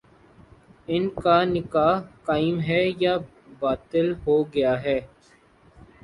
[0.87, 3.15] ان کا نکاح قائم ہے یا
[3.59, 4.99] باطل ہو گیا ہے